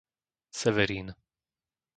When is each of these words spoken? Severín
Severín 0.59 1.07